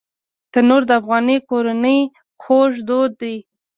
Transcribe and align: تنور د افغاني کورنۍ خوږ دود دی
تنور 0.51 0.81
د 0.89 0.91
افغاني 0.99 1.37
کورنۍ 1.49 1.99
خوږ 2.41 2.73
دود 2.87 3.11
دی 3.21 3.35